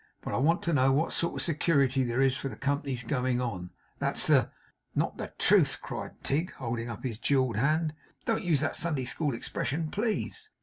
[0.23, 3.39] But I want to know what sort of security there is for the Company's going
[3.39, 3.69] on.
[3.99, 4.49] That's the'
[4.95, 7.93] 'Not the truth?' cried Tigg, holding up his jewelled hand.
[8.25, 10.49] 'Don't use that Sunday School expression, please!